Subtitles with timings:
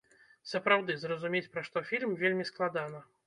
[0.51, 3.03] Сапраўды, зразумець пра што фільм, вельмі складана.